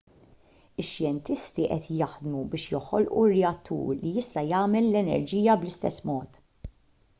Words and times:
ix-xjentisti 0.83 1.65
qed 1.73 1.89
jaħdmu 1.97 2.41
biex 2.55 2.73
joħolqu 2.73 3.27
reattur 3.35 3.93
li 4.01 4.15
jista' 4.17 4.47
jagħmel 4.55 4.91
l-enerġija 4.91 5.61
bl-istess 5.63 6.05
mod 6.13 6.45